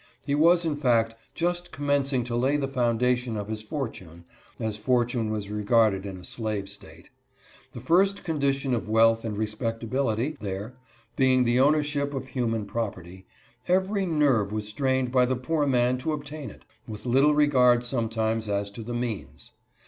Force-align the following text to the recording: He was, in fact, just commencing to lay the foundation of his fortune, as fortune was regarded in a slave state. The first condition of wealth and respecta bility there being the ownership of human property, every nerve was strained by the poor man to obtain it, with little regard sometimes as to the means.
He 0.25 0.33
was, 0.33 0.65
in 0.65 0.77
fact, 0.77 1.13
just 1.35 1.71
commencing 1.71 2.23
to 2.23 2.35
lay 2.35 2.57
the 2.57 2.67
foundation 2.67 3.37
of 3.37 3.49
his 3.49 3.61
fortune, 3.61 4.25
as 4.59 4.75
fortune 4.75 5.29
was 5.29 5.51
regarded 5.51 6.07
in 6.07 6.17
a 6.17 6.23
slave 6.23 6.69
state. 6.69 7.11
The 7.73 7.81
first 7.81 8.23
condition 8.23 8.73
of 8.73 8.89
wealth 8.89 9.23
and 9.23 9.37
respecta 9.37 9.85
bility 9.87 10.39
there 10.39 10.73
being 11.15 11.43
the 11.43 11.59
ownership 11.59 12.15
of 12.15 12.29
human 12.29 12.65
property, 12.65 13.27
every 13.67 14.07
nerve 14.07 14.51
was 14.51 14.67
strained 14.67 15.11
by 15.11 15.27
the 15.27 15.35
poor 15.35 15.67
man 15.67 15.99
to 15.99 16.13
obtain 16.13 16.49
it, 16.49 16.65
with 16.87 17.05
little 17.05 17.35
regard 17.35 17.85
sometimes 17.85 18.49
as 18.49 18.71
to 18.71 18.81
the 18.81 18.95
means. 18.95 19.51